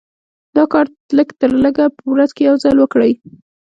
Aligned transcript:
دا 0.55 0.63
کار 0.71 0.85
لږ 1.17 1.29
تر 1.39 1.51
لږه 1.63 1.85
په 1.97 2.03
ورځ 2.13 2.29
کې 2.35 2.43
يو 2.49 2.55
ځل 2.63 2.75
وکړئ. 2.79 3.11